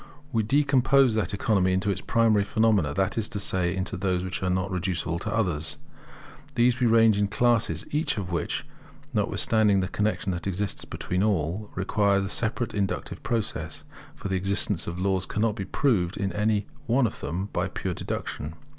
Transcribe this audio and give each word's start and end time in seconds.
We 0.31 0.41
decompose 0.41 1.13
that 1.13 1.31
economy 1.31 1.73
into 1.73 1.91
its 1.91 2.01
primary 2.01 2.43
phenomena, 2.43 2.91
that 2.95 3.19
is 3.19 3.29
to 3.29 3.39
say, 3.39 3.75
into 3.75 3.95
those 3.95 4.23
which 4.23 4.41
are 4.41 4.49
not 4.49 4.71
reducible 4.71 5.19
to 5.19 5.31
others. 5.31 5.77
These 6.55 6.79
we 6.79 6.87
range 6.87 7.19
in 7.19 7.27
classes, 7.27 7.85
each 7.91 8.17
of 8.17 8.31
which, 8.31 8.65
notwithstanding 9.13 9.79
the 9.79 9.87
connexion 9.87 10.31
that 10.31 10.47
exists 10.47 10.85
between 10.85 11.21
all, 11.21 11.69
requires 11.75 12.23
a 12.25 12.29
separate 12.29 12.73
inductive 12.73 13.21
process; 13.21 13.83
for 14.15 14.27
the 14.27 14.37
existence 14.37 14.87
of 14.87 14.97
laws 14.99 15.27
cannot 15.27 15.55
be 15.55 15.65
proved 15.65 16.17
in 16.17 16.33
any 16.33 16.65
one 16.87 17.05
of 17.05 17.19
them 17.19 17.49
by 17.53 17.67
pure 17.67 17.93
deduction. 17.93 18.55